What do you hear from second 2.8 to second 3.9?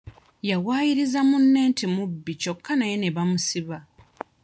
ne bamusiba.